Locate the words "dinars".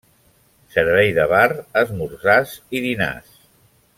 2.89-3.33